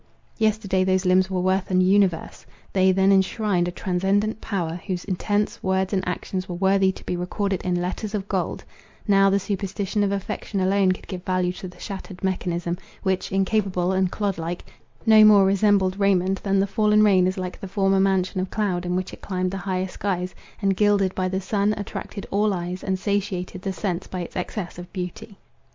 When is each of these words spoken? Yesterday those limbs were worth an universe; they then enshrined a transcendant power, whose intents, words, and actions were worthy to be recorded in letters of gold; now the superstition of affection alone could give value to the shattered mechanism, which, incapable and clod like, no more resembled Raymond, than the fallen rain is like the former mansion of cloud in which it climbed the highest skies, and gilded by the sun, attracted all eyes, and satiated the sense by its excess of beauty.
Yesterday 0.39 0.83
those 0.83 1.05
limbs 1.05 1.29
were 1.29 1.41
worth 1.41 1.69
an 1.69 1.79
universe; 1.79 2.43
they 2.73 2.91
then 2.91 3.11
enshrined 3.11 3.67
a 3.67 3.71
transcendant 3.71 4.41
power, 4.41 4.81
whose 4.87 5.05
intents, 5.05 5.61
words, 5.61 5.93
and 5.93 6.01
actions 6.07 6.49
were 6.49 6.55
worthy 6.55 6.91
to 6.91 7.05
be 7.05 7.15
recorded 7.15 7.61
in 7.61 7.79
letters 7.79 8.15
of 8.15 8.27
gold; 8.27 8.63
now 9.07 9.29
the 9.29 9.39
superstition 9.39 10.03
of 10.03 10.11
affection 10.11 10.59
alone 10.59 10.91
could 10.91 11.05
give 11.07 11.23
value 11.23 11.53
to 11.53 11.67
the 11.67 11.79
shattered 11.79 12.23
mechanism, 12.23 12.79
which, 13.03 13.31
incapable 13.31 13.91
and 13.91 14.09
clod 14.11 14.39
like, 14.39 14.65
no 15.05 15.23
more 15.23 15.45
resembled 15.45 15.99
Raymond, 15.99 16.37
than 16.41 16.57
the 16.57 16.65
fallen 16.65 17.03
rain 17.03 17.27
is 17.27 17.37
like 17.37 17.59
the 17.59 17.67
former 17.67 17.99
mansion 17.99 18.41
of 18.41 18.49
cloud 18.49 18.87
in 18.87 18.95
which 18.95 19.13
it 19.13 19.21
climbed 19.21 19.51
the 19.51 19.57
highest 19.57 19.93
skies, 19.93 20.33
and 20.63 20.75
gilded 20.75 21.13
by 21.13 21.27
the 21.27 21.39
sun, 21.41 21.75
attracted 21.77 22.25
all 22.31 22.55
eyes, 22.55 22.83
and 22.83 22.97
satiated 22.97 23.61
the 23.61 23.71
sense 23.71 24.07
by 24.07 24.21
its 24.21 24.35
excess 24.35 24.79
of 24.79 24.91
beauty. 24.91 25.37